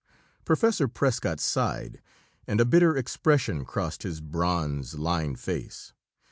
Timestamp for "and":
2.47-2.59